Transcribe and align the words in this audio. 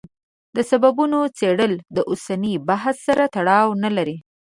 د 0.55 0.57
سببونو 0.69 1.19
څېړل 1.37 1.73
اوسني 2.11 2.53
بحث 2.67 2.95
سره 3.07 3.23
تړاو 3.35 3.67
نه 3.83 3.89
لري. 3.97 4.17